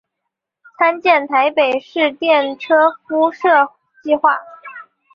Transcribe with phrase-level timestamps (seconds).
[0.79, 4.39] 参见台北市电车敷设计画。